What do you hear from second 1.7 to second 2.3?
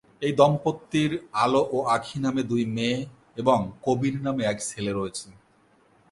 ও আঁখি